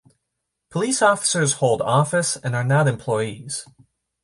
Police 0.71 1.03
officers 1.03 1.53
hold 1.53 1.79
office 1.79 2.35
and 2.35 2.55
are 2.55 2.63
not 2.63 2.87
employees. 2.87 3.67